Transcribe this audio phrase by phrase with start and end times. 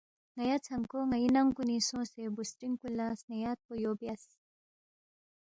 [0.37, 4.23] ن٘یا ژھنکو ن٘تی ننگ کُنِنگ سونگسے بُوسترِنگ کُن لہ سن٘یاد پو یو بیاس،